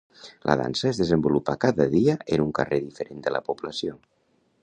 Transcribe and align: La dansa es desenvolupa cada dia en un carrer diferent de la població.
La 0.49 0.53
dansa 0.61 0.87
es 0.91 1.01
desenvolupa 1.01 1.55
cada 1.65 1.87
dia 1.91 2.17
en 2.37 2.45
un 2.47 2.51
carrer 2.61 2.81
diferent 2.87 3.23
de 3.27 3.35
la 3.37 3.43
població. 3.51 3.97